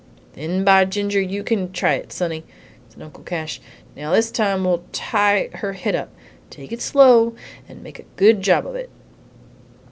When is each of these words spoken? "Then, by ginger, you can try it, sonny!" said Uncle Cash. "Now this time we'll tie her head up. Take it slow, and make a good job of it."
"Then, 0.33 0.63
by 0.63 0.85
ginger, 0.85 1.21
you 1.21 1.43
can 1.43 1.71
try 1.71 1.93
it, 1.93 2.11
sonny!" 2.11 2.43
said 2.89 3.03
Uncle 3.03 3.23
Cash. 3.23 3.61
"Now 3.95 4.11
this 4.11 4.31
time 4.31 4.63
we'll 4.63 4.81
tie 4.91 5.51
her 5.53 5.73
head 5.73 5.93
up. 5.95 6.09
Take 6.49 6.71
it 6.71 6.81
slow, 6.81 7.35
and 7.69 7.83
make 7.83 7.99
a 7.99 8.05
good 8.15 8.41
job 8.41 8.65
of 8.65 8.73
it." 8.73 8.89